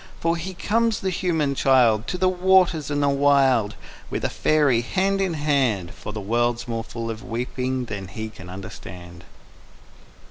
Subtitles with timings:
[0.23, 3.75] _For he comes, the human child, To the waters and the wild
[4.09, 8.29] With a faery, hand in hand, From a world more full of weeping than he
[8.29, 9.25] can understand.